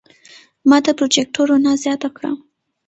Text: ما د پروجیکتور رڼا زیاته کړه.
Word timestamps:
ما 0.69 0.77
د 0.85 0.87
پروجیکتور 0.97 1.45
رڼا 1.51 1.73
زیاته 1.83 2.09
کړه. 2.15 2.31